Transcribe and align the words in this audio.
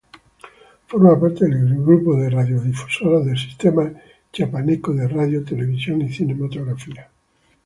Forma 0.87 1.19
parte 1.19 1.45
del 1.47 1.79
grupo 1.83 2.15
de 2.17 2.31
radiodifusoras 2.31 3.23
del 3.23 3.37
Sistema 3.37 3.87
Chiapaneco 4.33 4.93
de 4.93 5.07
Radio, 5.07 5.43
Televisión 5.45 6.01
y 6.01 6.11
Cinematografía. 6.11 7.07